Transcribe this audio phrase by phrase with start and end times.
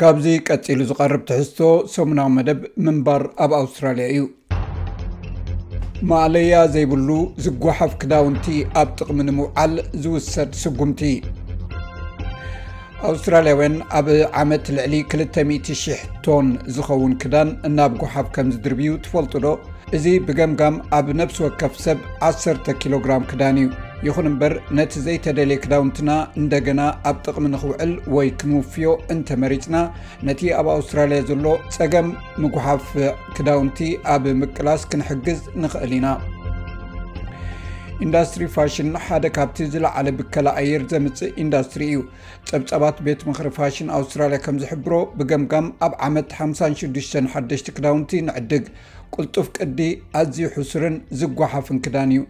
[0.00, 1.58] ካብዚ ቀፂሉ ዝቐርብ ትሕዝቶ
[1.92, 4.22] ሰሙናዊ መደብ ምንባር ኣብ ኣውስትራልያ እዩ
[6.10, 7.08] ማእለያ ዘይብሉ
[7.44, 8.46] ዝጓሓፍ ክዳውንቲ
[8.80, 9.72] ኣብ ጥቕሚ ንምውዓል
[10.02, 11.00] ዝውሰድ ስጉምቲ
[13.12, 14.08] ኣውስትራልያውያን ኣብ
[14.42, 19.56] ዓመት ልዕሊ 20,00 ቶን ዝኸውን ክዳን እናብ ጓሓፍ ከም ዝድርብዩ ትፈልጡ ዶ
[19.98, 22.00] እዚ ብገምጋም ኣብ ነፍሲ ወከፍ ሰብ
[22.32, 23.68] 1ሰ ኪሎግራም ክዳን እዩ
[24.04, 29.76] ይኹን እምበር ነቲ ዘይተደልየ ክዳውንትና እንደገና ኣብ ጥቕሚ ንኽውዕል ወይ ክንውፍዮ እንተመሪፅና
[30.28, 32.08] ነቲ ኣብ ኣውስትራልያ ዘሎ ፀገም
[32.44, 32.84] ምጓሓፍ
[33.36, 33.78] ክዳውንቲ
[34.14, 36.08] ኣብ ምቅላስ ክንሕግዝ ንኽእል ኢና
[38.04, 42.00] ኢንዳስትሪ ፋሽን ሓደ ካብቲ ዝለዓለ ብከላ ኣየር ዘምፅእ ኢንዳስትሪ እዩ
[42.48, 48.66] ፀብፀባት ቤት ምክሪ ፋሽን ኣውስትራልያ ከምዝሕብሮ ብገምጋም ኣብ ዓመት 561ሽ ክዳውንቲ ንዕድግ
[49.14, 49.80] ቅልጡፍ ቅዲ
[50.22, 52.20] ኣዝዩ ሕስርን ዝጓሓፍን ክዳን እዩ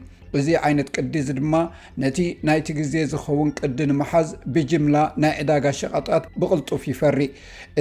[0.40, 1.54] እዚ ዓይነት ቅዲ እዚ ድማ
[2.02, 2.18] ነቲ
[2.48, 7.30] ናይቲ ግዜ ዝኸውን ቅዲ ንምሓዝ ብጅምላ ናይ ዕዳጋ ሸቐጣት ብቕልጡፍ ይፈሪእ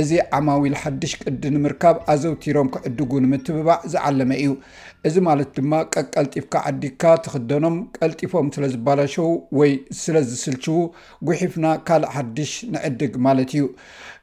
[0.02, 4.52] እዚ ዓማዊል ሓድሽ ቅዲ ንምርካብ ኣዘውቲሮም ክዕድጉ ንምትብባዕ ዝዓለመ እዩ
[5.08, 9.28] እዚ ማለት ድማ ቀቀልጢፍካ ዓዲግካ ትክደኖም ቀልጢፎም ስለዝባላሸው
[9.60, 10.78] ወይ ስለ ዝስልችው
[11.28, 13.66] ጉሒፍና ካልእ ሓድሽ ንዕድግ ማለት እዩ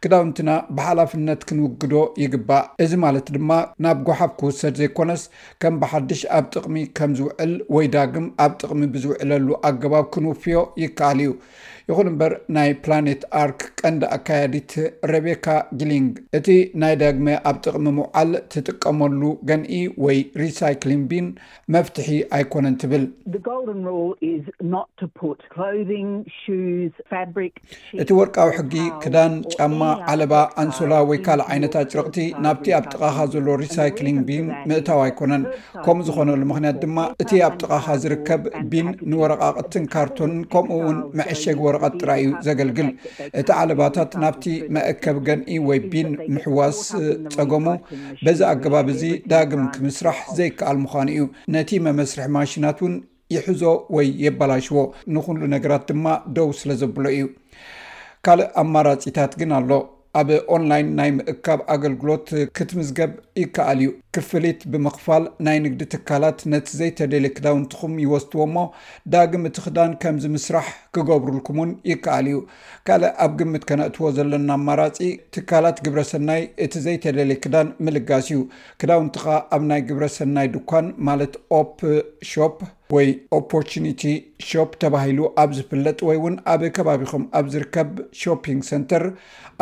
[0.05, 3.51] ክዳውንትና ብሓላፍነት ክንውግዶ ይግባእ እዚ ማለት ድማ
[3.85, 5.23] ናብ ጓሓፍ ክውሰድ ዘይኮነስ
[5.63, 11.31] ከም ብሓድሽ ኣብ ጥቕሚ ከም ዝውዕል ወይ ዳግም ኣብ ጥቕሚ ብዝውዕለሉ ኣገባብ ክንውፍዮ ይከኣል እዩ
[11.91, 14.73] ይኹን እምበር ናይ ፕላኔት ኣርክ ቀንዲ ኣከያዲት
[15.13, 15.47] ረቤካ
[15.81, 16.49] ግሊንግ እቲ
[16.83, 21.27] ናይ ዳግሚ ኣብ ጥቕሚ ምዓል ትጥቀመሉ ገንኢ ወይ ሪሳይክሊን ቢን
[21.77, 23.05] መፍትሒ ኣይኮነን ትብል
[28.03, 29.81] እቲ ወርቃዊ ሕጊ ክዳን ጫማ
[30.15, 35.43] ዓለባ ኣንሶላ ወይ ካልእ ዓይነትጭርቅቲ ናብቲ ኣብ ጥቃኻ ዘሎ ሪሳይክሊንግ ቢን ምእታው ኣይኮነን
[35.87, 41.41] ከምኡ ዝኮነሉ ምክንያት ድማ እቲ ኣብ ጥቃኻ ዝርከብ ቢን ንወረቃቅትን ካርቶንን ከምኡ ው መሸ
[41.75, 42.89] ረጥጥራእዩ ዘገልግል
[43.41, 44.45] እቲ ዓለባታት ናብቲ
[44.77, 46.81] መእከብ ገንኢ ወይ ቢን ምሕዋስ
[47.37, 47.67] ፀገሙ
[48.25, 49.03] በዚ ኣገባብ እዚ
[49.33, 51.25] ዳግም ክምስራሕ ዘይከኣል ምዃኑ እዩ
[51.57, 52.95] ነቲ መመስርሒ ማሽናት ውን
[53.37, 53.63] ይሕዞ
[53.97, 54.79] ወይ የባላሽዎ
[55.17, 56.07] ንኩሉ ነገራት ድማ
[56.37, 57.25] ደው ስለዘብሎ እዩ
[58.27, 59.71] ካልእ ኣማራፂታት ግን ኣሎ
[60.21, 67.27] ኣብ ኦንላይን ናይ ምእካብ ኣገልግሎት ክትምዝገብ ይከኣል እዩ ክፍሊት ብምክፋል ናይ ንግዲ ትካላት ነቲ ዘይተደል
[67.37, 68.65] ክዳውንትኩም ይወስትዎ ሞ
[69.13, 72.39] ዳግም እቲ ክዳን ከምዚ ምስራሕ ክገብሩልኩም ውን ይከኣል እዩ
[72.89, 74.99] ካልእ ኣብ ግምት ከነእትዎ ዘለና ኣማራፂ
[75.37, 78.41] ትካላት ግብረ ሰናይ እቲ ዘይተደል ክዳን ምልጋስ እዩ
[78.83, 81.79] ክዳውንትካ ኣብ ናይ ግብረ ሰናይ ድኳን ማለት ኦፕ
[82.33, 82.59] ሾፕ
[82.97, 83.09] ወይ
[83.39, 84.03] ኦፖርኒቲ
[84.51, 87.89] ሾፕ ተባሂሉ ኣብ ዝፍለጥ ወይ እውን ኣብ ከባቢኹም ኣብ ዝርከብ
[88.23, 89.05] ሾፒንግ ሰንተር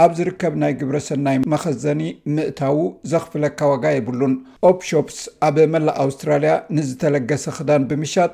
[0.02, 2.02] ኣብ ዝርከብ ናይ ግብረ ሰናይ መከዘኒ
[2.34, 2.78] ምእታው
[3.12, 4.34] ዘኽፍለ ካዋጋ የብሉን
[4.70, 8.32] ኦፕ ሾፕስ ኣብ መላእ ኣውስትራልያ ንዝተለገሰ ክዳን ብምሻጥ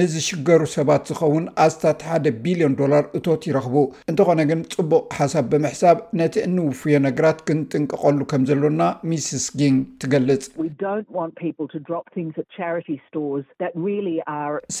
[0.00, 3.76] ንዝሽገሩ ሰባት ዝኸውን ኣስታት ሓደ ቢልዮን ዶላር እቶት ይረክቡ
[4.10, 10.24] እንተኾነ ግን ፅቡቅ ሓሳብ ብምሕሳብ ነቲ እንውፍዮ ነገራት ክንጥንቀቀሉ ከም ዘሎና ሚስስ ጊንግ ትገልፅ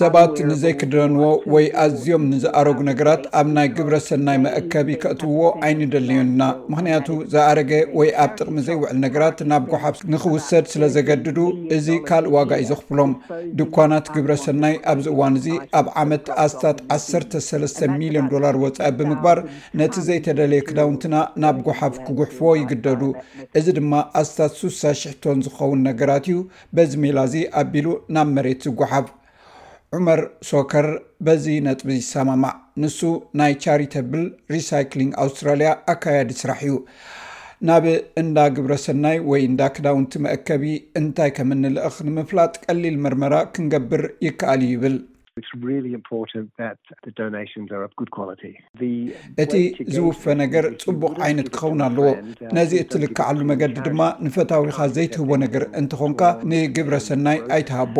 [0.00, 6.42] ሰባት ንዘይክር ዎ ወይ ኣዝዮም ንዝኣረጉ ነገራት ኣብ ናይ ግብረ ሰናይ መእከቢ ክእትውዎ ዓይንደልዮን ኢና
[6.70, 11.38] ምክንያቱ ዝኣረገ ወይ ኣብ ጥቕሚ ዘይውዕል ነገራት ናብ ጓሓፍ ንክውሰድ ስለ ዘገድዱ
[11.76, 13.12] እዚ ካልእ ዋጋ እዩ ዘኽፍሎም
[13.58, 15.48] ድኳናት ግብረ ሰናይ ኣብዚ እዋን እዚ
[15.80, 19.40] ኣብ ዓመት ኣስታት 13ሚሊዮን ዶላር ወፃኢ ብምግባር
[19.80, 23.02] ነቲ ዘይተደለየ ክዳውንትና ናብ ጎሓፍ ክጉሕፍዎ ይግደዱ
[23.60, 23.92] እዚ ድማ
[24.22, 26.36] ኣስታት 600ቶን ዝከውን ነገራት እዩ
[26.76, 27.86] በዚ ሜላእዚ ኣቢሉ
[28.16, 29.06] ናብ መሬት ዝጓሓፍ
[29.96, 30.86] ዑመር ሶከር
[31.26, 32.98] በዚ ነጥቢ ሰማማዕ ንሱ
[33.38, 34.24] ናይ ቻሪተብል
[34.54, 36.74] ሪሳይክሊንግ ኣውስትራልያ ኣካያዲ ስራሕ እዩ
[37.68, 37.84] ናብ
[38.22, 40.64] እንዳ ግብረ ሰናይ ወይ እንዳ ክዳውንቲ መአከቢ
[41.02, 44.96] እንታይ ከምንልእኽ ንምፍላጥ ቀሊል መርመራ ክንገብር ይከኣል ይብል
[49.42, 49.54] እቲ
[49.94, 52.14] ዝውፈ ነገር ፅቡቅ ዓይነት ክኸውን ኣለዎ uh,
[52.56, 57.96] ነዚ እትልከዓሉ መገዲ ድማ ንፈታዊካ ዘይትህቦ ነገር እንተኾንካ ንግብረ ሰናይ ኣይትሃቦ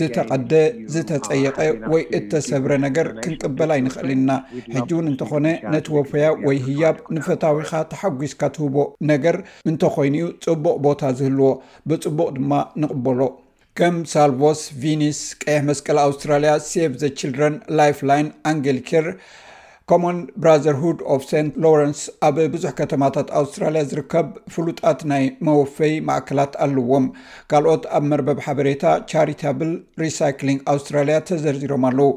[0.00, 0.52] ዝተቐደ
[0.94, 1.58] ዝተፀየቀ
[1.94, 4.30] ወይ እተሰብረ ነገር ክንቅበል ኣይንኽእልና
[4.76, 8.76] ሕጂ እውን እንተኾነ ነቲ ወፈያ ወይ ህያብ ንፈታዊካ ተሓጒስካ ትህቦ
[9.12, 9.36] ነገር
[9.72, 11.50] እንተኮይኑ ዩ ፅቡቅ ቦታ ዝህልዎ
[11.92, 12.50] ብፅቡቅ ድማ
[12.84, 13.20] ንቕበሎ
[13.78, 19.04] ከم ሳاልبس فينس ቀيሕ መስቀل አውስتራلያ سيف h ችልድرን ليفلين اንግلكر
[19.90, 27.04] ኮሞን ብራዘርሁድ ኦፍ ሰት ላረንስ ኣብ ብዙሕ ከተማታት ኣውስትራልያ ዝርከብ ፍሉጣት ናይ መወፈይ ማእከላት ኣለዎም
[27.50, 29.70] ካልኦት ኣብ መርበብ ሓበሬታ ቻርታብል
[30.04, 32.10] ሪሳይሊንግ ኣውስትራልያ ተዘርዚሮም ኣለው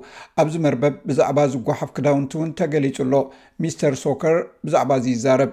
[0.43, 3.21] ኣብዚ መርበብ ብዛዕባ ዝጓሓፍ ክዳውንቲ እውን ተገሊፁ ሎ
[3.63, 4.35] ሚስተር ሶከር
[4.65, 5.51] ብዛዕባ እዚ ይዛረብ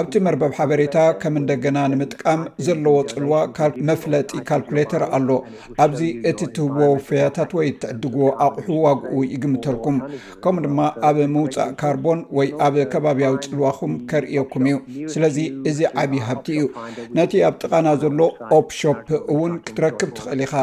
[0.00, 3.36] ኣብቲ መርበብ ሓበሬታ ከም እንደገና ንምጥቃም ዘለዎ ፅልዋ
[3.90, 5.30] መፍለጢ ካልኩሌተር ኣሎ
[5.84, 6.00] ኣብዚ
[6.32, 9.96] እቲ እትህብዎ ወፈያታት ወይ ትዕድግዎ ኣቁሑ ዋግኡ ይ ግምተልኩም
[10.42, 10.78] ከምኡ ድማ
[11.08, 14.80] ኣብ ምውፃእ ካርቦን ወይ ኣብ ከባብያዊ ፅልዋኹም ከርእየኩም እዩ
[15.14, 15.38] ስለዚ
[15.70, 16.66] እዚ ዓብዪ ሃብቲ እዩ
[17.18, 18.20] ነቲ ኣብ ጥቓና ዘሎ
[18.58, 19.04] ኦፕሾፕ
[19.34, 20.54] እውን ክትረክብ ትኽእል ኢካ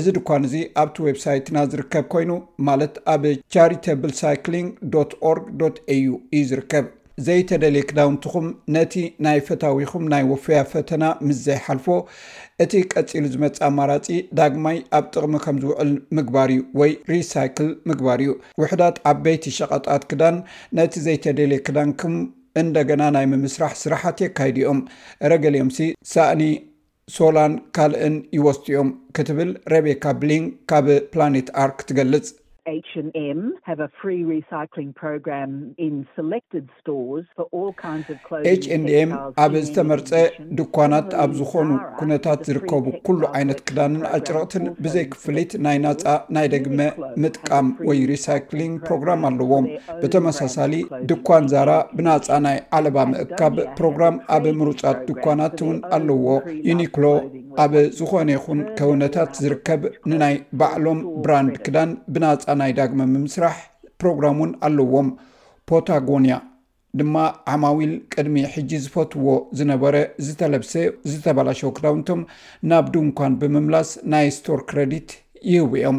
[0.00, 2.32] እዚ ድኳንዚ ኣብቲ ወብ ሳይትና ዝርከብ ኮይኑ
[2.70, 3.24] ማለት ኣብ
[3.56, 4.70] ቻሪተብ ሳይሊንግ
[5.30, 5.46] org
[5.94, 6.84] aዩ እዩ ዝርከብ
[7.26, 11.86] ዘይተደልየ ክዳውንትኹም ነቲ ናይ ፈታዊኹም ናይ ወፈያ ፈተና ምስዘይሓልፎ
[12.64, 14.08] እቲ ቀፂሉ ዝመፅ ኣማራፂ
[14.38, 18.32] ዳግማይ ኣብ ጥቕሚ ከምዝውዕል ምግባር እዩ ወይ ሪሳይክል ምግባር እዩ
[18.62, 20.36] ውሕዳት ዓበይቲ ሸቐጣት ክዳን
[20.78, 22.14] ነቲ ዘይተደልየ ክዳንኩም
[22.62, 24.78] እንደገና ናይ ምምስራሕ ስራሓት የካይዲኦም
[25.32, 25.80] ረገልኦምሲ
[26.14, 26.42] ሳእኒ
[27.16, 32.24] ሶላን ካልእን ይወስት ኦም ክትብል ረቤካ ብሊን ካብ ፕላኔት ኣርክ ትገልፅ
[32.88, 32.92] ች
[38.80, 39.10] ንኤም
[39.44, 40.10] ኣብ ዝተመርፀ
[40.58, 41.68] ድኳናት ኣብ ዝኾኑ
[41.98, 46.04] ኩነታት ዝርከቡ ኩሉ ዓይነት ክዳንን ኣጭረቕትን ብዘይክፍሊት ናይ ናፃ
[46.36, 46.80] ናይ ደግመ
[47.24, 49.66] ምጥቃም ወይ ሪሳይክሊንግ ፕሮግራም ኣለዎም
[50.02, 50.74] ብተመሳሳሊ
[51.12, 56.28] ድኳን ዛራ ብናፃ ናይ ዓለባ ምእካብ ፕሮግራም ኣብ ምሩፃት ድኳናት እውን ኣለዎ
[56.70, 57.04] ዩኒክሎ
[57.62, 63.56] ኣብ ዝኮነ ይኹን ከውነታት ዝርከብ ንናይ ባዕሎም ብራንድ ክዳን ብናፃ ናይ ዳግሚ ምምስራሕ
[64.00, 65.08] ፕሮግራም ን ኣለዎም
[65.70, 66.36] ፖታጎኒያ
[66.98, 67.16] ድማ
[67.52, 70.74] ዓማዊል ቅድሚ ሕጂ ዝፈትዎ ዝነበረ ዝተለብሰ
[71.10, 72.20] ዝተበላሸ ክዳውንቶም
[72.70, 75.10] ናብ ድንኳን ብምምላስ ናይ ስቶር ክረዲት
[75.52, 75.98] ይህቡ እኦም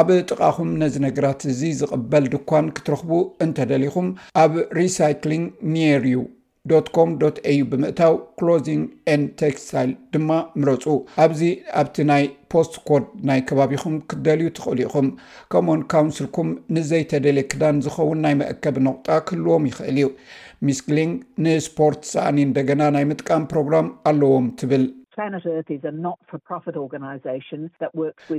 [0.00, 3.10] ኣብ ጥቃኹም ነዚ ነገራት እዚ ዝቕበል ድኳን ክትረኽቡ
[3.46, 4.08] እንተደሊኹም
[4.42, 6.18] ኣብ ሪሳይክሊንግ ኒየር እዩ
[6.96, 7.08] ኮም
[7.58, 8.82] ዩ ብምእታው ክሎዚንግ
[9.40, 10.28] ቴክስታይል ድማ
[10.60, 10.84] ምረፁ
[11.24, 11.40] ኣብዚ
[11.80, 12.22] ኣብቲ ናይ
[12.52, 15.08] ፖስትኮድ ናይ ከባቢኹም ክትደልዩ ትኽእሉ ኢኹም
[15.54, 20.08] ከምኡውን ካውንስልኩም ንዘይተደልየ ክዳን ዝኸውን ናይ መእከብ ነቁጣ ክህልዎም ይክእል እዩ
[20.66, 21.16] ሚስ ግሊንግ
[21.46, 24.84] ንስፖርት ሰእኒ እንደገና ናይ ምጥቃም ፕሮግራም ኣለዎም ትብል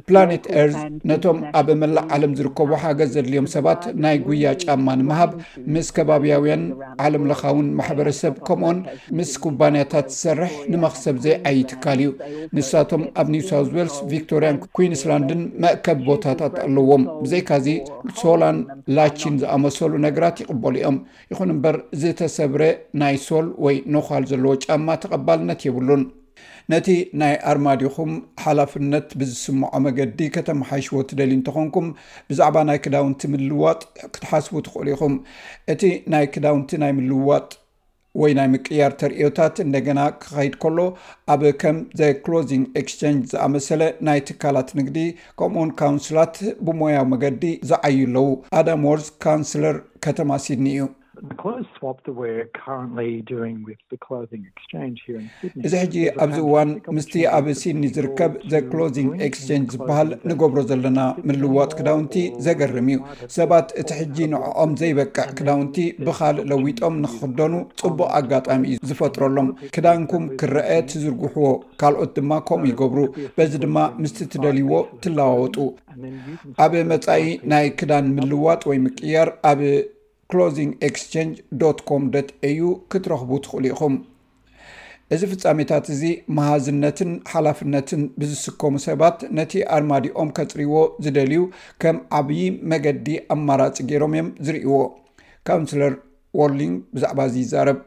[0.08, 0.76] ፕላነት ኣርዝ
[1.10, 5.32] ነቶም ኣብ መላእ ዓለም ዝርከቡ ሓገዝ ዘድልዮም ሰባት ናይ ጉያ ጫማ ንምሃብ
[5.74, 6.64] ምስ ከባቢያውያን
[7.08, 8.80] ዓለም ለካውን ማሕበረሰብ ከምኦን
[9.20, 12.10] ምስ ኩባንያታት ዝሰርሕ ንመክሰብ ዘይ ዓይ ይትካል እዩ
[12.58, 17.68] ንሳቶም ኣብ ኒውሳውት ዌልስ ቪክቶርያን ኩንስላንድን መእከብ ቦታታት ኣለዎም ብዘይካዚ
[18.24, 18.60] ሶላን
[18.96, 20.98] ላቺን ዝኣመሰሉ ነገራት ይቕበሉ እኦም
[21.34, 22.62] ይኹን እምበር ዝተሰብረ
[23.04, 26.04] ናይ ሶል ወይ ነኳል ዘለዎ ጫማ ተቐባልነት የብሉን
[26.72, 26.88] ነቲ
[27.22, 28.12] ናይ ኣርማዲኹም
[28.44, 31.88] ሓላፍነት ብዝስምዖ መገዲ ከተማሓይሽዎ ትደሊ እንተኾንኩም
[32.30, 33.82] ብዛዕባ ናይ ክዳውንቲ ምልውዋጥ
[34.16, 35.16] ክትሓስቡ ትኽእሉ ኢኹም
[35.74, 35.82] እቲ
[36.16, 37.48] ናይ ክዳውንቲ ናይ ምልውዋጥ
[38.22, 40.80] ወይ ናይ ምቅያር ተርእዮታት እንደገና ክኸይድ ከሎ
[41.34, 44.98] ኣብ ከም ዘ ክሎዚንግ ኤስቸንጅ ዝኣመሰለ ናይ ትካላት ንግዲ
[45.42, 46.36] ከምኡኡን ካውንስላት
[46.68, 48.28] ብሞያው መገዲ ዝዓዩ ኣለው
[48.60, 50.84] ኣዳም ዎርዝ ካውንስለር ከተማ ሲድኒ እዩ
[55.66, 61.70] እዚ ሕጂ ኣብዚ እዋን ምስቲ ኣብ ሲድኒ ዝርከብ ዘ ክሎዚንግ ኤክስቸንጅ ዝበሃል ንገብሮ ዘለና ምልዋጥ
[61.80, 62.16] ክዳውንቲ
[62.46, 63.00] ዘገርም እዩ
[63.38, 65.78] ሰባት እቲ ሕጂ ንኦም ዘይበቅዕ ክዳውንቲ
[66.08, 71.48] ብካልእ ለዊጦም ንክክደኑ ፅቡቅ ኣጋጣሚዩ ዝፈጥረሎም ክዳንኩም ክረአ ትዝርጉሕዎ
[71.84, 73.00] ካልኦት ድማ ከምኡ ይገብሩ
[73.40, 74.74] በዚ ድማ ምስቲ እትደልይዎ
[75.06, 75.56] ትለዋወጡ
[76.66, 79.60] ኣብ መፃኢ ናይ ክዳን ምልዋጥ ወይ ምቅያር ኣብ
[80.32, 81.32] ክሎsንግ ኤክስቸng
[81.62, 82.04] ዶኮም
[82.50, 83.96] au ክትረኽቡ ትኽእሉ ኢኹም
[85.14, 86.04] እዚ ፍፃሜታት እዚ
[86.38, 90.76] መሃዝነትን ሓላፍነትን ብዝስከሙ ሰባት ነቲ ኣርማዲኦም ከፅርይዎ
[91.06, 91.42] ዝደልዩ
[91.84, 92.40] ከም ዓብዪ
[92.72, 94.78] መገዲ ኣማራፂ ገይሮም እዮም ዝርእዎ
[95.50, 95.94] ካውንስለር
[96.42, 97.80] ዎርሊንግ ብዛዕባ እዚይዛረብ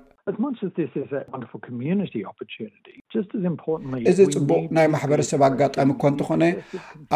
[4.11, 6.45] እዚ ፅቡቅ ናይ ማሕበረሰብ ኣጋጣሚ እኮ እንተኾነ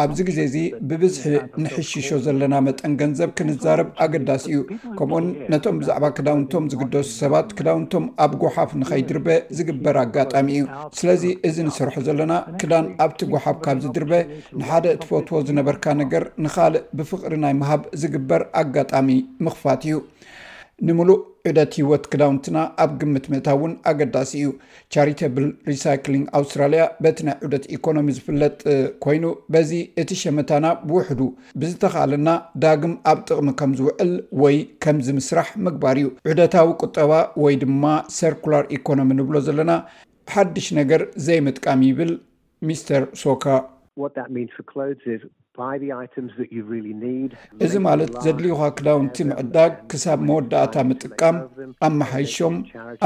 [0.03, 0.55] ኣብዚ ግዜ እዚ
[0.89, 4.59] ብብዝሒ ንሕሽሾ ዘለና መጠን ገንዘብ ክንዛረብ ኣገዳሲ እዩ
[4.99, 9.27] ከምኡ ውን ነቶም ብዛዕባ ክዳውንቶም ዝግደሱ ሰባት ክዳውንቶም ኣብ ጎሓፍ ንከይድርበ
[9.59, 10.63] ዝግበር ኣጋጣሚ እዩ
[10.99, 14.13] ስለዚ እዚ ንስርሑ ዘለና ክዳን ኣብቲ ጎሓፍ ካብ ዚድርበ
[14.61, 19.07] ንሓደ እቲ ፈትዎ ዝነበርካ ነገር ንካልእ ብፍቅሪ ናይ ምሃብ ዝግበር ኣጋጣሚ
[19.47, 19.95] ምኽፋት እዩ
[20.87, 21.19] ንምሉእ
[21.49, 24.47] ዑደት ሂወት ክዳውንትና ኣብ ግምት ምእታ እውን ኣገዳሲ እዩ
[24.93, 28.55] ቻሪታብል ሪሳይሊንግ ኣውስትራልያ በቲ ናይ ዑደት ኢኮኖሚ ዝፍለጥ
[29.05, 29.71] ኮይኑ በዚ
[30.03, 31.19] እቲ ሸመታና ብውሕዱ
[31.63, 32.29] ብዝተካኣለና
[32.63, 37.11] ዳግም ኣብ ጥቅሚ ከምዝውዕል ወይ ከምዝ ምስራሕ ምግባር እዩ ዑደታዊ ቁጠባ
[37.45, 37.85] ወይ ድማ
[38.19, 39.73] ሰርኩላር ኢኮኖሚ ንብሎ ዘለና
[40.33, 42.11] ሓድሽ ነገር ዘይምጥቃሚ ይብል
[42.69, 43.45] ሚስተር ሶካ
[47.65, 51.37] እዚ ማለት ዘድልይካ ክዳውንቲ ምዕዳግ ክሳብ መወዳእታ ምጥቃም
[51.87, 52.55] ኣመሓይሾም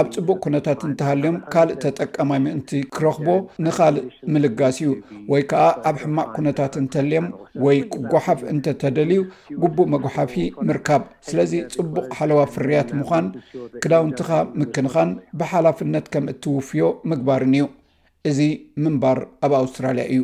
[0.01, 3.27] ኣብ ፅቡቅ ኩነታት እንተሃልዮም ካልእ ተጠቀማይ ምእንቲ ክረክቦ
[3.65, 4.91] ንካልእ ምልጋስ እዩ
[5.31, 7.27] ወይ ከዓ ኣብ ሕማቅ ኩነታት እንተልዮም
[7.65, 9.21] ወይ ክጓሓፍ እንተ ተደልዩ
[9.63, 10.35] ጉቡእ መጓሓፊ
[10.69, 13.25] ምርካብ ስለዚ ፅቡቅ ሓለዋ ፍርያት ምኳን
[13.85, 15.11] ክዳውንቲካ ምክንኻን
[15.41, 17.65] ብሓላፍነት ከም እትውፍዮ ምግባርን እዩ
[18.29, 18.39] እዚ
[18.83, 20.21] ምንባር ኣብ ኣውስትራልያ እዩ